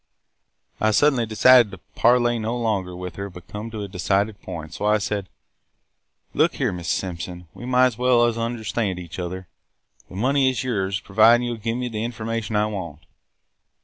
"I 0.79 0.89
suddenly 0.89 1.27
decided 1.27 1.69
to 1.69 1.77
parley 1.93 2.39
no 2.39 2.57
longer 2.57 2.95
with 2.95 3.17
her 3.17 3.29
but 3.29 3.47
come 3.47 3.69
to 3.69 3.83
a 3.83 3.87
decided 3.87 4.41
point, 4.41 4.73
so 4.73 4.83
I 4.85 4.97
said: 4.97 5.29
'Look 6.33 6.55
here, 6.55 6.73
Mrs. 6.73 6.85
Simpson, 6.85 7.47
we 7.53 7.67
might 7.67 7.85
as 7.85 7.97
well 7.99 8.23
understand 8.23 8.97
each 8.97 9.19
other. 9.19 9.47
This 10.09 10.17
money 10.17 10.49
is 10.49 10.63
yours, 10.63 10.99
provided 10.99 11.43
you 11.43 11.51
will 11.51 11.57
give 11.57 11.77
me 11.77 11.87
the 11.87 12.03
information 12.03 12.55
I 12.55 12.65
want. 12.65 13.01